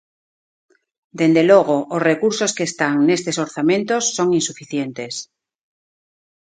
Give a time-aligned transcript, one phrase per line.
[1.19, 5.13] Dende logo, os recursos que están nestes orzamentos son insuficientes.